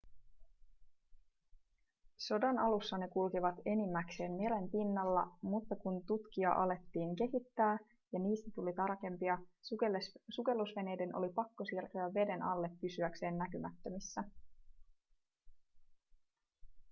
sodan 2.17 2.59
alussa 2.59 2.97
ne 2.97 3.07
kulkivat 3.07 3.55
enimmäkseen 3.65 4.31
meren 4.31 4.69
pinnalla 4.71 5.27
mutta 5.41 5.75
kun 5.75 6.05
tutkia 6.05 6.51
alettiin 6.53 7.15
kehittää 7.15 7.79
ja 8.13 8.19
niistä 8.19 8.51
tuli 8.55 8.73
tarkempia 8.73 9.37
sukellusveneiden 10.35 11.15
oli 11.15 11.29
pakko 11.29 11.65
siirtyä 11.65 12.13
veden 12.13 12.43
alle 12.43 12.69
pysyäkseen 12.81 13.37
näkymättömissä 13.37 14.23